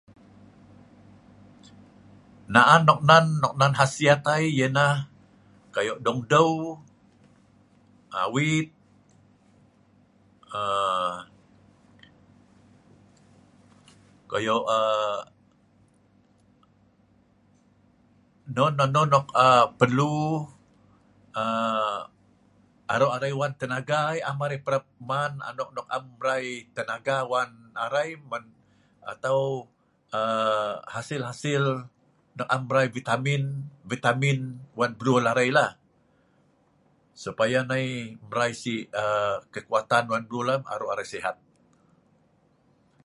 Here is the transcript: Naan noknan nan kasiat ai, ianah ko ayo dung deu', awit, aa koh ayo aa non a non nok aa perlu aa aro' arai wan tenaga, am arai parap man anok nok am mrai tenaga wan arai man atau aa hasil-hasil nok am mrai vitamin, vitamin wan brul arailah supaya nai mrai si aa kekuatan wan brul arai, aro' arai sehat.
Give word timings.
Naan 2.53 2.81
noknan 2.87 3.25
nan 3.59 3.71
kasiat 3.79 4.21
ai, 4.33 4.45
ianah 4.59 4.95
ko 5.73 5.77
ayo 5.83 5.93
dung 6.05 6.19
deu', 6.31 6.71
awit, 8.23 8.67
aa 10.57 11.07
koh 14.29 14.39
ayo 14.41 14.55
aa 14.77 15.19
non 18.57 18.73
a 18.83 18.85
non 18.95 19.07
nok 19.13 19.25
aa 19.45 19.61
perlu 19.79 20.13
aa 21.41 21.95
aro' 22.93 23.11
arai 23.15 23.33
wan 23.39 23.53
tenaga, 23.61 23.99
am 24.29 24.37
arai 24.45 24.59
parap 24.65 24.85
man 25.09 25.31
anok 25.49 25.69
nok 25.75 25.87
am 25.95 26.03
mrai 26.19 26.45
tenaga 26.75 27.17
wan 27.31 27.51
arai 27.85 28.09
man 28.29 28.43
atau 29.11 29.39
aa 30.17 30.69
hasil-hasil 30.95 31.63
nok 32.37 32.47
am 32.53 32.61
mrai 32.67 32.87
vitamin, 32.95 33.43
vitamin 33.89 34.39
wan 34.79 34.91
brul 34.99 35.25
arailah 35.31 35.71
supaya 37.23 37.59
nai 37.71 37.85
mrai 38.29 38.51
si 38.61 38.75
aa 39.01 39.35
kekuatan 39.53 40.05
wan 40.11 40.23
brul 40.29 40.49
arai, 40.51 40.63
aro' 40.73 40.89
arai 40.93 41.07
sehat. 41.13 41.37